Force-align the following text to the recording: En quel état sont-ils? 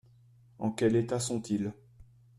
En 0.57 0.71
quel 0.71 0.95
état 0.95 1.19
sont-ils? 1.19 1.73